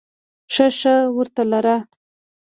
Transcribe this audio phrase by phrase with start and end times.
[0.53, 1.75] ښه ښه ورته لره!